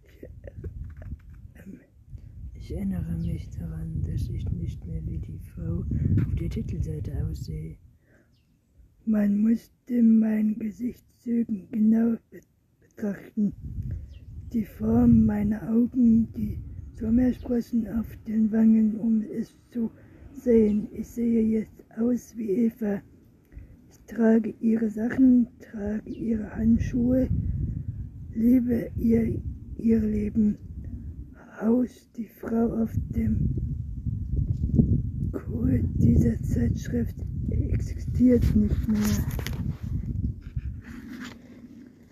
Ich, 0.02 0.28
ähm, 1.56 1.80
ich 2.54 2.74
erinnere 2.74 3.18
mich 3.18 3.50
daran, 3.50 4.02
dass 4.02 4.28
ich 4.28 4.48
nicht 4.50 4.84
mehr 4.86 5.04
wie 5.06 5.18
die 5.18 5.40
Frau 5.40 5.84
auf 6.26 6.34
der 6.40 6.48
Titelseite 6.48 7.26
aussehe. 7.26 7.76
Man 9.04 9.38
musste 9.38 10.02
mein 10.02 10.58
Gesichtszügen 10.58 11.68
genau 11.70 12.16
betrachten. 12.80 13.52
Die 14.54 14.64
Form 14.64 15.26
meiner 15.26 15.68
Augen, 15.68 16.32
die 16.32 16.58
Sommersprossen 16.98 17.88
auf 17.88 18.06
den 18.26 18.52
Wangen, 18.52 18.96
um 19.00 19.22
es 19.22 19.54
zu 19.70 19.90
sehen. 20.32 20.88
Ich 20.92 21.08
sehe 21.08 21.42
jetzt 21.42 21.84
aus 21.96 22.36
wie 22.36 22.50
Eva. 22.66 23.02
Ich 23.90 24.00
trage 24.06 24.54
ihre 24.60 24.88
Sachen, 24.90 25.48
trage 25.60 26.08
ihre 26.10 26.54
Handschuhe, 26.54 27.28
liebe 28.32 28.90
ihr, 28.96 29.40
ihr 29.78 30.00
Leben. 30.00 30.56
Haus, 31.60 32.10
die 32.16 32.26
Frau 32.26 32.82
auf 32.82 32.92
dem 33.14 33.48
Code 35.32 35.84
dieser 35.94 36.40
Zeitschrift 36.42 37.16
existiert 37.50 38.44
nicht 38.56 38.88
mehr. 38.88 39.00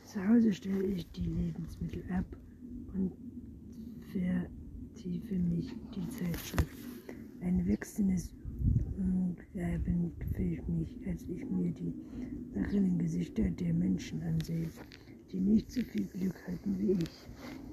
Zu 0.04 0.28
Hause 0.28 0.52
stelle 0.52 0.84
ich 0.84 1.10
die 1.10 1.24
Lebensmittel 1.24 2.02
ab 2.12 2.24
und 2.94 3.12
vertiefe 5.02 5.35
mich 5.35 5.75
die 5.97 6.09
Zeitschrift. 6.11 6.78
Ein 7.40 7.66
wechselndes 7.66 8.32
Umwerben 8.97 10.12
gefällt 10.16 10.68
mich, 10.68 10.97
als 11.09 11.25
ich 11.25 11.44
mir 11.50 11.73
die 11.73 11.92
lachenden 12.54 12.99
Gesichter 12.99 13.50
der 13.50 13.75
Menschen 13.75 14.23
ansehe, 14.23 14.68
die 15.32 15.40
nicht 15.40 15.73
so 15.73 15.80
viel 15.82 16.06
Glück 16.06 16.37
hatten 16.47 16.78
wie 16.78 16.92
ich. 16.92 17.28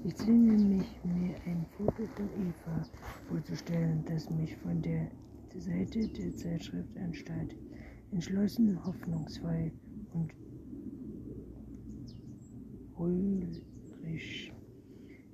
Ich 0.05 0.15
zwinge 0.15 0.53
mich, 0.57 0.87
mir 1.03 1.35
ein 1.45 1.65
Foto 1.77 2.07
von 2.15 2.29
Eva 2.29 2.89
vorzustellen, 3.27 4.03
das 4.07 4.27
mich 4.31 4.55
von 4.57 4.81
der 4.81 5.11
Seite 5.55 6.07
der 6.07 6.35
Zeitschrift 6.35 6.97
anstarrt 6.97 7.55
entschlossen, 8.11 8.83
hoffnungsvoll 8.83 9.71
und 10.13 10.33
ulrich. 12.97 14.51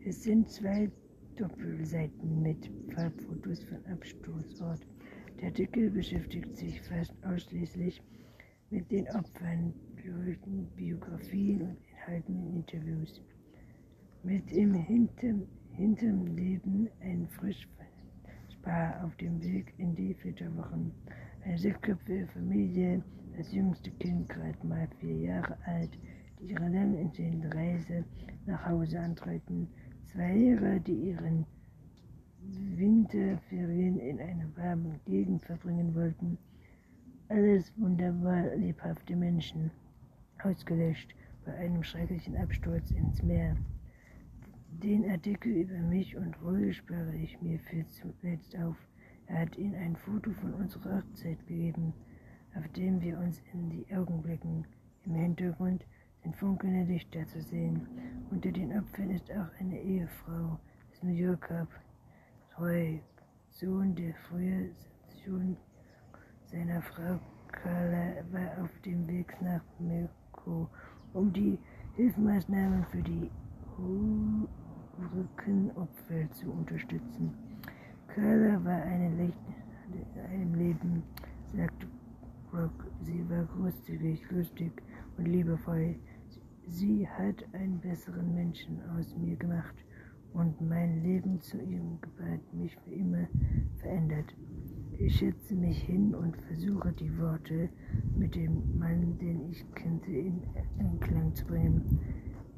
Es 0.03 0.23
sind 0.23 0.49
zwei 0.49 0.91
Doppelseiten 1.35 2.41
mit 2.41 2.71
Farbfotos 2.93 3.63
von 3.63 3.85
Absturzort. 3.91 4.79
Der 5.39 5.49
Artikel 5.49 5.89
beschäftigt 5.89 6.55
sich 6.55 6.81
fast 6.81 7.13
ausschließlich 7.25 8.01
mit 8.69 8.89
den 8.89 9.07
Opfern, 9.09 9.73
Leuten, 10.05 10.67
Biografien 10.75 11.61
und 11.61 11.77
enthaltenen 11.89 12.55
Interviews. 12.55 13.21
Mit 14.23 14.51
im 14.51 14.73
hinterm, 14.73 15.47
hinterm 15.71 16.25
Leben 16.27 16.89
ein 17.01 17.27
Frischspar 17.27 19.03
auf 19.03 19.15
dem 19.17 19.41
Weg 19.41 19.73
in 19.77 19.93
die 19.95 20.13
Flitterwochen. 20.13 20.91
Eine 21.43 21.57
sechsköpfige 21.57 22.27
Familie, 22.27 23.03
das 23.35 23.51
jüngste 23.51 23.91
Kind 23.91 24.29
gerade 24.29 24.65
mal 24.65 24.87
vier 24.99 25.17
Jahre 25.17 25.57
alt, 25.65 25.97
ihre 26.49 26.65
entsehnte 26.65 27.53
Reise 27.53 28.03
nach 28.45 28.65
Hause 28.65 28.99
antreten. 28.99 29.67
Zwei 30.05 30.33
Lehrer, 30.33 30.79
die 30.79 31.09
ihren 31.09 31.45
Winterferien 32.75 33.99
in 33.99 34.19
einer 34.19 34.55
warmen 34.55 34.99
Gegend 35.05 35.43
verbringen 35.43 35.95
wollten. 35.95 36.37
Alles 37.29 37.73
wunderbar 37.77 38.55
lebhafte 38.55 39.15
Menschen, 39.15 39.71
ausgelöscht 40.43 41.15
bei 41.43 41.53
einem 41.55 41.83
schrecklichen 41.83 42.37
Absturz 42.37 42.91
ins 42.91 43.23
Meer. 43.23 43.57
Den 44.83 45.09
Artikel 45.09 45.53
über 45.53 45.77
mich 45.79 46.15
und 46.15 46.39
Ruhe 46.43 46.73
spare 46.73 47.15
ich 47.15 47.41
mir 47.41 47.57
für 47.59 47.87
zuletzt 47.87 48.55
auf. 48.59 48.75
Er 49.27 49.39
hat 49.39 49.57
ihnen 49.57 49.75
ein 49.75 49.95
Foto 49.95 50.31
von 50.33 50.53
unserer 50.53 50.97
Hochzeit 50.97 51.39
gegeben, 51.47 51.93
auf 52.55 52.67
dem 52.73 53.01
wir 53.01 53.17
uns 53.17 53.41
in 53.53 53.69
die 53.69 53.95
Augen 53.95 54.21
blicken. 54.21 54.65
Im 55.05 55.15
Hintergrund 55.15 55.85
sind 56.25 56.35
funkelnde 56.37 56.91
Lichter 56.91 57.23
zu 57.27 57.39
sehen. 57.39 57.87
Unter 58.31 58.51
den 58.51 58.75
Opfern 58.75 59.11
ist 59.11 59.31
auch 59.31 59.59
eine 59.59 59.79
Ehefrau 59.79 60.59
des 60.91 61.19
Yorker 61.19 61.67
Roy, 62.59 62.99
Sohn 63.51 63.93
der 63.93 64.15
früher 64.27 64.67
Station 64.73 65.55
seiner 66.45 66.81
Frau 66.81 67.19
Carla, 67.51 68.23
war 68.31 68.63
auf 68.63 68.71
dem 68.83 69.07
Weg 69.07 69.39
nach 69.39 69.61
Mexiko, 69.77 70.67
um 71.13 71.31
die 71.31 71.59
Hilfsmaßnahmen 71.95 72.83
für 72.85 73.03
die 73.03 73.29
Rückenopfer 75.13 76.31
zu 76.31 76.51
unterstützen. 76.51 77.35
Carla 78.07 78.63
war 78.65 78.81
eine 78.81 79.09
Licht 79.15 79.37
in 79.93 80.21
einem 80.21 80.55
Leben, 80.55 81.03
sagte 81.55 81.85
Brooke. 82.49 82.89
Sie 83.03 83.29
war 83.29 83.43
großzügig, 83.43 84.31
lustig 84.31 84.71
und 85.17 85.25
liebevoll. 85.25 85.95
Sie 86.67 87.07
hat 87.07 87.45
einen 87.53 87.79
besseren 87.79 88.33
Menschen 88.33 88.81
aus 88.97 89.15
mir 89.15 89.35
gemacht 89.35 89.75
und 90.33 90.59
mein 90.61 91.03
Leben 91.03 91.39
zu 91.39 91.57
ihrem 91.57 92.01
Gebet 92.01 92.41
mich 92.53 92.75
für 92.83 92.91
immer 92.91 93.27
verändert. 93.77 94.35
Ich 94.97 95.17
schätze 95.17 95.55
mich 95.55 95.77
hin 95.83 96.15
und 96.15 96.35
versuche 96.47 96.91
die 96.93 97.17
Worte 97.19 97.69
mit 98.17 98.35
dem 98.35 98.77
Mann, 98.79 99.17
den 99.19 99.49
ich 99.51 99.63
kannte, 99.75 100.11
in 100.11 100.41
Einklang 100.79 101.33
zu 101.35 101.45
bringen. 101.45 101.99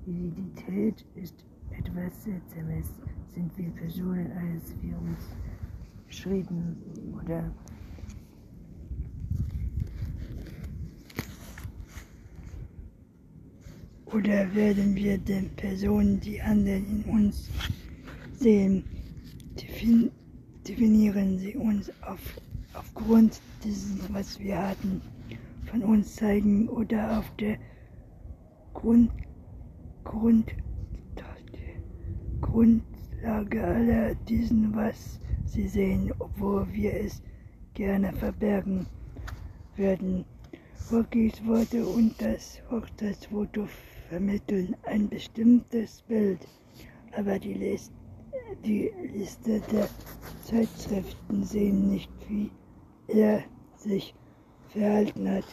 Identität 0.06 1.06
ist 1.16 1.46
etwas 1.72 2.24
Seltsames. 2.24 3.02
Sind 3.28 3.58
wir 3.58 3.70
Personen, 3.72 4.32
als 4.32 4.74
wir 4.82 4.98
uns 4.98 5.36
geschrieben 6.08 6.78
oder 7.14 7.52
oder 14.14 14.54
werden 14.56 14.96
wir 14.96 15.18
den 15.18 15.50
Personen, 15.56 16.20
die 16.20 16.42
anderen 16.42 16.86
in 16.86 17.04
uns 17.12 17.50
sehen, 18.34 18.84
definieren 20.68 21.38
sie 21.38 21.56
uns 21.56 21.92
auf, 22.02 22.20
aufgrund 22.74 23.42
dessen, 23.64 24.02
was 24.10 24.40
wir 24.40 24.58
hatten, 24.58 25.02
von 25.66 25.84
uns 25.84 26.16
zeigen 26.16 26.70
oder 26.70 27.20
auf 27.20 27.36
der 27.38 27.58
Grund, 28.74 29.12
Grund, 30.04 30.56
Grundlage 32.42 33.64
aller 33.64 34.16
diesen, 34.16 34.76
was 34.76 35.20
sie 35.46 35.68
sehen, 35.68 36.14
obwohl 36.20 36.68
wir 36.72 36.94
es 36.94 37.22
gerne 37.74 38.14
verbergen 38.14 38.86
würden. 39.76 40.26
Rockies 40.92 41.44
Worte 41.46 41.86
und 41.86 42.22
das 42.22 42.62
Hochzeitsfoto 42.72 43.68
vermitteln 44.10 44.76
ein 44.84 45.10
bestimmtes 45.10 46.02
Bild, 46.04 46.40
aber 47.12 47.40
die, 47.40 47.54
List, 47.54 47.92
die 48.66 48.92
Liste 49.14 49.62
der 49.72 49.88
Zeitschriften 50.44 51.44
sehen 51.44 51.90
nicht, 51.90 52.12
wie 52.30 52.52
er 53.08 53.44
sich 53.76 54.14
verhalten 54.70 55.30
hat, 55.30 55.46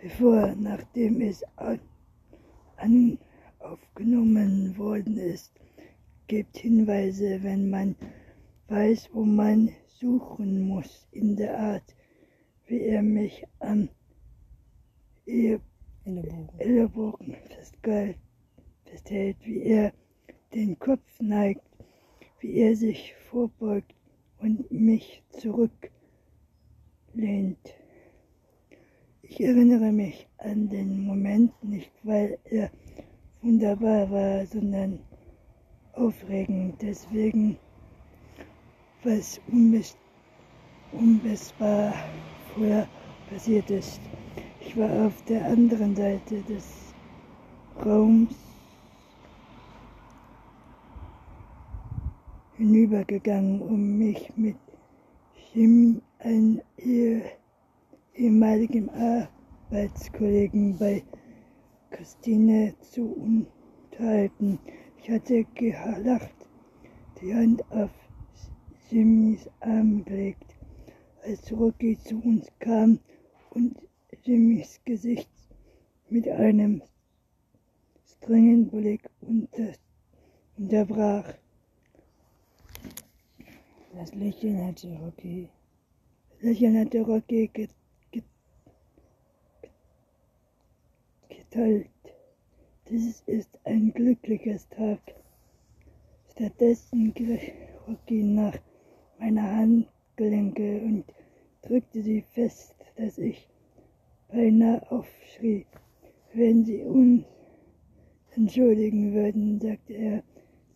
bevor, 0.00 0.54
nachdem 0.56 1.20
es 1.20 1.42
an, 1.56 1.80
an 2.76 3.18
aufgenommen 3.58 4.76
worden 4.76 5.18
ist, 5.18 5.52
gibt 6.26 6.56
Hinweise, 6.56 7.42
wenn 7.42 7.68
man 7.68 7.94
weiß, 8.68 9.10
wo 9.12 9.24
man 9.24 9.70
suchen 9.86 10.62
muss, 10.62 11.06
in 11.12 11.36
der 11.36 11.58
Art, 11.58 11.94
wie 12.66 12.80
er 12.80 13.02
mich 13.02 13.44
am 13.60 13.88
Ellenbogen 16.04 17.36
festhält, 18.84 19.36
wie 19.44 19.62
er 19.62 19.92
den 20.52 20.78
Kopf 20.78 21.20
neigt, 21.20 21.62
wie 22.40 22.54
er 22.54 22.76
sich 22.76 23.14
vorbeugt 23.30 23.94
und 24.38 24.70
mich 24.70 25.22
zurücklehnt. 25.30 25.92
Ich 29.22 29.40
erinnere 29.40 29.92
mich 29.92 30.28
an 30.38 30.68
den 30.68 31.06
Moment 31.06 31.52
nicht, 31.64 31.92
weil 32.02 32.38
er 32.44 32.70
wunderbar 33.40 34.10
war, 34.10 34.44
sondern 34.46 34.98
aufregend. 35.92 36.82
Deswegen 36.82 37.56
was 39.04 39.40
unmessbar 40.92 41.94
vorher 42.54 42.88
passiert 43.30 43.70
ist. 43.70 44.00
Ich 44.64 44.76
war 44.76 45.06
auf 45.06 45.22
der 45.24 45.44
anderen 45.44 45.94
Seite 45.96 46.40
des 46.42 46.94
Raums 47.84 48.34
hinübergegangen, 52.56 53.60
um 53.60 53.98
mich 53.98 54.32
mit 54.36 54.56
Jimmy, 55.52 56.00
einem 56.20 56.62
ehemaligen 58.16 58.88
Arbeitskollegen 59.68 60.78
bei 60.78 61.02
Christine, 61.90 62.74
zu 62.80 63.14
unterhalten. 63.90 64.58
Ich 65.02 65.10
hatte 65.10 65.44
gelacht, 65.54 66.48
die 67.20 67.34
Hand 67.34 67.62
auf 67.70 67.90
Jimmys 68.90 69.50
Arm 69.60 70.04
gelegt, 70.04 70.54
als 71.24 71.52
Rocky 71.52 71.98
zu 71.98 72.22
uns 72.22 72.46
kam 72.60 73.00
und 73.50 73.76
Jimmys 74.24 74.80
Gesicht 74.84 75.28
mit 76.08 76.28
einem 76.28 76.82
strengen 78.04 78.68
Blick 78.68 79.08
unter, 79.20 79.72
unterbrach. 80.56 81.34
Das 83.94 84.14
Lächeln 84.14 84.64
hatte 84.64 84.88
Rocky, 84.98 85.48
das 86.30 86.42
Lächeln 86.42 86.78
hatte 86.78 87.00
Rocky 87.00 87.50
geteilt. 91.28 91.88
Dies 92.88 93.22
ist 93.26 93.58
ein 93.64 93.92
glückliches 93.92 94.68
Tag. 94.68 95.00
Stattdessen 96.30 97.12
griff 97.14 97.42
Rocky 97.88 98.22
nach 98.22 98.58
meiner 99.18 99.56
Handgelenke 99.56 100.80
und 100.80 101.04
drückte 101.62 102.02
sie 102.02 102.22
fest, 102.22 102.74
dass 102.96 103.18
ich 103.18 103.51
beinahe 104.32 104.90
aufschrie. 104.90 105.66
Wenn 106.32 106.64
Sie 106.64 106.82
uns 106.82 107.24
entschuldigen 108.34 109.12
würden, 109.12 109.60
sagte 109.60 109.92
er 109.92 110.22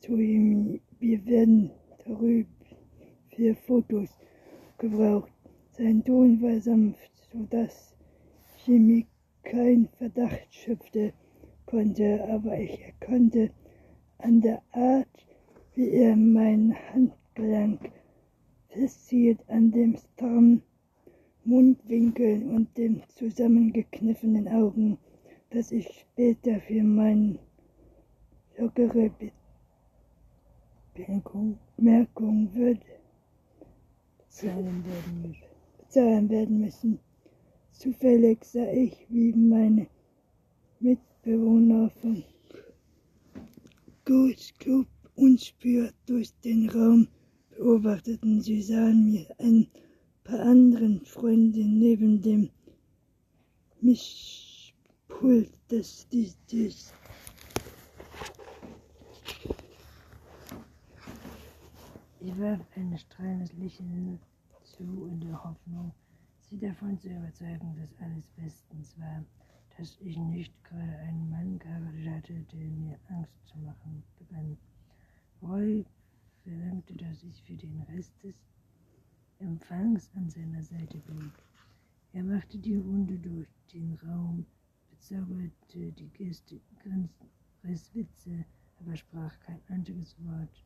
zu 0.00 0.16
ihm, 0.16 0.80
wir 0.98 1.24
werden 1.24 1.70
darüber 2.04 2.48
für 3.34 3.54
Fotos 3.54 4.10
gebraucht. 4.78 5.32
Sein 5.70 6.04
Ton 6.04 6.40
war 6.42 6.60
sanft, 6.60 7.10
so 7.32 7.44
dass 7.50 7.94
Jimmy 8.64 9.06
kein 9.42 9.88
Verdacht 9.98 10.46
schöpfte 10.50 11.12
konnte, 11.64 12.24
aber 12.28 12.58
ich 12.58 12.80
erkannte 12.82 13.50
an 14.18 14.40
der 14.40 14.62
Art, 14.72 15.26
wie 15.74 15.90
er 15.90 16.16
mein 16.16 16.74
Handgelenk 16.92 17.92
festhielt, 18.68 19.38
an 19.48 19.70
dem 19.70 19.96
strammen 19.96 20.62
Mundwinkel 21.46 22.42
und 22.42 22.76
den 22.76 23.02
zusammengekniffenen 23.08 24.48
Augen, 24.48 24.98
dass 25.50 25.70
ich 25.70 25.86
später 26.00 26.60
für 26.60 26.82
meine 26.82 27.38
lockere 28.58 29.12
Bemerkung 30.94 32.52
würde 32.52 32.80
bezahlen 34.18 34.84
werden, 34.84 35.36
bezahlen 35.78 36.28
werden 36.28 36.60
müssen. 36.60 36.98
Zufällig 37.70 38.44
sah 38.44 38.72
ich, 38.72 39.06
wie 39.08 39.32
meine 39.32 39.86
Mitbewohner 40.80 41.90
von 41.90 42.24
Goats 44.04 44.52
Club 44.58 44.88
unspürt 45.14 45.94
durch 46.06 46.32
den 46.40 46.68
Raum 46.70 47.06
beobachteten. 47.50 48.40
Sie 48.40 48.62
sahen 48.62 49.12
mir 49.12 49.26
ein 49.38 49.68
paar 50.26 50.40
anderen 50.40 51.00
Freunde 51.04 51.60
neben 51.60 52.20
dem 52.20 52.50
Mischpult 53.80 55.52
des 55.70 56.08
DJs. 56.08 56.92
Ich 62.18 62.40
warf 62.40 62.60
ein 62.74 62.98
strahlendes 62.98 63.52
Lächeln 63.52 64.18
zu 64.64 65.06
in 65.06 65.20
der 65.20 65.44
Hoffnung, 65.44 65.92
sie 66.40 66.58
davon 66.58 66.98
zu 66.98 67.08
überzeugen, 67.08 67.76
dass 67.78 67.94
alles 68.04 68.26
bestens 68.36 68.98
war, 68.98 69.24
dass 69.78 69.96
ich 70.00 70.16
nicht 70.16 70.52
gerade 70.64 70.96
einen 71.06 71.30
Mann 71.30 71.56
geheiratet 71.60 72.08
hatte, 72.08 72.46
der 72.52 72.68
mir 72.70 72.98
Angst 73.10 73.46
zu 73.46 73.58
machen 73.58 74.02
begann. 74.18 74.56
Roy 75.40 75.84
verlangte, 76.42 76.94
dass 76.94 77.22
ich 77.22 77.40
für 77.44 77.54
den 77.54 77.80
Rest 77.82 78.12
des 78.24 78.34
Empfangs 79.38 80.10
an 80.14 80.30
seiner 80.30 80.62
Seite 80.62 80.98
blieb. 80.98 81.32
Er 82.14 82.24
machte 82.24 82.58
die 82.58 82.76
Runde 82.76 83.18
durch 83.18 83.48
den 83.70 83.92
Raum, 84.02 84.46
bezauberte 84.88 85.92
die 85.92 86.08
Gäste, 86.08 86.58
riss 87.62 87.94
Witze, 87.94 88.46
aber 88.80 88.96
sprach 88.96 89.38
kein 89.40 89.60
einziges 89.68 90.16
Wort 90.24 90.64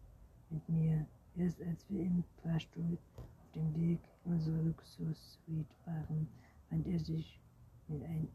mit 0.51 0.69
mir. 0.69 1.05
Erst 1.35 1.61
als 1.63 1.89
wir 1.89 2.05
im 2.05 2.23
Fahrstuhl 2.43 2.97
auf 3.17 3.51
dem 3.57 3.75
Weg 3.75 4.01
in 4.25 4.33
unsere 4.35 4.63
Luxus-Suite 4.63 5.75
waren, 5.85 6.29
wandte 6.69 6.91
er 6.91 7.01
sich 7.01 7.41
mit 7.89 8.05
einem 8.05 8.29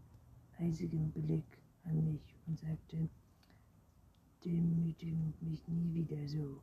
eisigen 0.60 1.12
Blick 1.12 1.62
an 1.86 2.04
mich 2.04 2.36
und 2.46 2.60
sagte, 2.60 3.08
demütigen 4.44 5.34
mich 5.40 5.66
nie 5.70 5.94
wieder 5.94 6.28
so. 6.28 6.62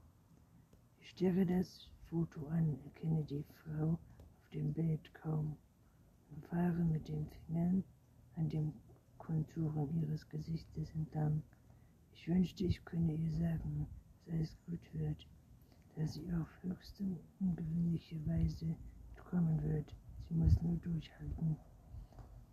Ich 1.00 1.08
starre 1.10 1.46
das 1.46 1.88
Foto 2.12 2.46
an, 2.48 2.76
erkenne 2.84 3.24
die 3.24 3.42
Frau 3.64 3.92
auf 3.92 4.48
dem 4.52 4.70
Bild 4.74 5.14
kaum 5.14 5.56
und 6.28 6.44
fahre 6.44 6.84
mit 6.84 7.08
den 7.08 7.26
Fingern 7.26 7.82
an 8.36 8.50
den 8.50 8.74
Konturen 9.16 9.98
ihres 9.98 10.28
Gesichtes 10.28 10.94
entlang. 10.94 11.42
Ich 12.12 12.28
wünschte, 12.28 12.64
ich 12.64 12.84
könne 12.84 13.14
ihr 13.14 13.30
sagen, 13.30 13.86
dass 14.26 14.34
alles 14.34 14.58
gut 14.66 14.92
wird, 14.92 15.26
dass 15.96 16.12
sie 16.12 16.30
auf 16.34 16.48
höchste 16.62 17.02
ungewöhnliche 17.40 18.16
Weise 18.26 18.76
kommen 19.30 19.62
wird. 19.62 19.94
Sie 20.28 20.34
muss 20.34 20.60
nur 20.60 20.76
durchhalten. 20.76 21.56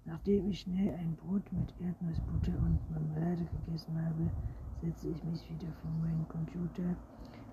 Nachdem 0.05 0.49
ich 0.51 0.61
schnell 0.61 0.95
ein 0.95 1.17
Brot 1.17 1.51
mit 1.51 1.73
Erdnussbutter 1.81 2.57
und 2.59 2.79
Marmelade 2.91 3.43
gegessen 3.65 4.01
habe, 4.05 4.31
setze 4.81 5.09
ich 5.09 5.21
mich 5.25 5.49
wieder 5.49 5.73
vor 5.81 5.91
meinen 5.91 6.25
Computer, 6.29 6.95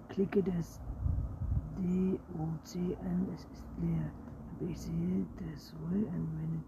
klicke 0.08 0.40
das 0.44 0.80
DOC 1.76 2.96
an, 3.04 3.28
es 3.34 3.44
ist 3.52 3.64
leer, 3.78 4.10
aber 4.50 4.70
ich 4.70 4.80
sehe, 4.80 5.26
dass 5.36 5.74
Roy 5.74 6.08
an 6.08 6.34
meiner 6.34 6.64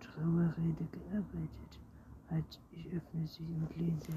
Trauerrede 0.00 0.84
gearbeitet 0.90 1.80
hat. 2.28 2.60
Ich 2.72 2.88
öffne 2.92 3.24
sie 3.26 3.44
und 3.44 3.76
lese. 3.76 4.12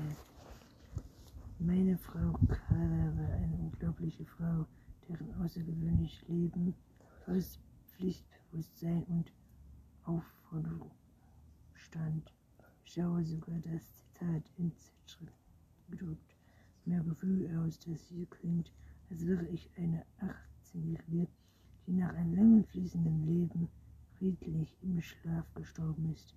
Meine 1.59 1.95
Frau 1.95 2.33
Carla 2.47 3.17
war 3.17 3.33
eine 3.35 3.55
unglaubliche 3.57 4.25
Frau, 4.25 4.65
deren 5.07 5.33
außergewöhnliches 5.43 6.27
Leben 6.27 6.73
aus 7.27 7.59
Pflichtbewusstsein 7.91 9.03
und 9.03 9.31
Aufforderung 10.05 10.91
stand. 11.73 12.33
Ich 12.83 12.93
schaue 12.93 13.23
sogar 13.23 13.59
das 13.59 13.93
Zitat 13.93 14.43
in 14.57 14.71
Zeitschrift 14.75 15.33
gedruckt. 15.89 16.35
Mehr 16.85 17.03
Gefühl 17.03 17.55
aus, 17.59 17.77
dass 17.79 18.07
hier 18.07 18.25
klingt, 18.27 18.71
als 19.09 19.25
wäre 19.25 19.45
ich 19.47 19.69
eine 19.77 20.03
18-Jährige, 20.19 21.27
die 21.85 21.93
nach 21.93 22.13
einem 22.13 22.35
langen 22.35 22.63
fließenden 22.65 23.25
Leben 23.25 23.69
friedlich 24.17 24.75
im 24.81 25.01
Schlaf 25.01 25.45
gestorben 25.53 26.11
ist. 26.13 26.35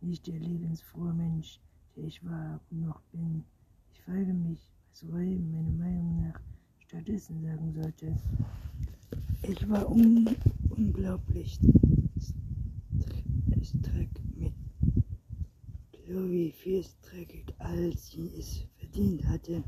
Nicht 0.00 0.26
der 0.26 0.38
lebensfrohe 0.38 1.12
Mensch, 1.14 1.60
der 1.96 2.04
ich 2.04 2.24
war 2.24 2.60
und 2.70 2.80
noch 2.82 3.00
bin. 3.12 3.44
Ich 3.92 4.02
frage 4.02 4.34
mich, 4.34 4.66
was 4.90 5.04
Roy 5.10 5.38
meiner 5.38 5.70
Meinung 5.70 6.22
nach 6.22 6.40
stattdessen 6.78 7.40
sagen 7.42 7.72
sollte. 7.72 8.16
Ich 9.42 9.68
war 9.68 9.90
un 9.90 10.28
unglaublich 10.70 11.58
streck 13.62 14.10
mit 14.36 14.52
Chloe 15.92 16.52
viel 16.52 16.82
streckig, 16.82 17.54
als 17.58 18.10
sie 18.10 18.30
es 18.38 18.66
verdient 18.76 19.24
hatte. 19.26 19.62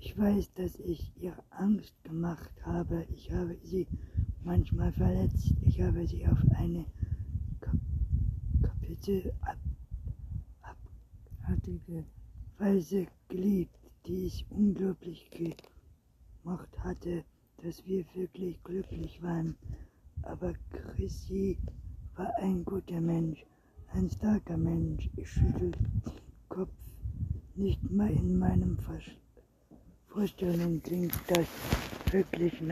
Ich 0.00 0.16
weiß, 0.16 0.52
dass 0.54 0.76
ich 0.76 1.12
ihr 1.16 1.36
Angst 1.50 1.92
gemacht 2.04 2.52
habe. 2.64 3.04
Ich 3.10 3.32
habe 3.32 3.56
sie 3.64 3.86
manchmal 4.44 4.92
verletzt. 4.92 5.52
Ich 5.62 5.80
habe 5.80 6.06
sie 6.06 6.24
auf 6.26 6.38
eine 6.56 6.84
Kap 7.60 7.76
Kapitel 8.62 9.32
ab 9.40 9.58
abartige 11.42 12.04
Weise 12.58 13.06
geliebt, 13.28 13.76
die 14.06 14.26
ich 14.26 14.46
unglaublich 14.50 15.28
gemacht 15.30 16.78
hatte, 16.78 17.24
dass 17.62 17.84
wir 17.86 18.04
wirklich 18.14 18.62
glücklich 18.62 19.20
waren. 19.20 19.56
Aber 20.22 20.54
Chrissy 20.70 21.58
war 22.14 22.32
ein 22.38 22.64
guter 22.64 23.00
Mensch, 23.00 23.44
ein 23.92 24.08
starker 24.10 24.56
Mensch. 24.56 25.10
Ich 25.16 25.28
schüttel 25.28 25.72
den 25.72 26.02
Kopf. 26.48 26.72
Nicht 27.56 27.90
mal 27.90 28.10
in 28.10 28.38
meinem 28.38 28.78
Verstand. 28.78 29.27
Vorstellung 30.18 30.82
klingt 30.82 31.12
das 31.28 31.46
wirklich 32.10 32.52
nach 32.54 32.66